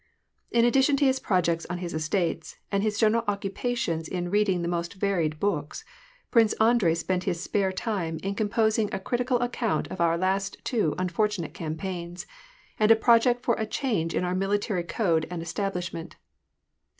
[0.49, 4.67] In addition to his projects on his estates, and his general occupations in reading the
[4.67, 5.85] most varied books.
[6.31, 10.57] Prince Andrei spent his spare time in compos ing a critical account of our last
[10.63, 12.25] two unfortunate campaigns,
[12.79, 16.15] and a project for a change in our military code and establish ment.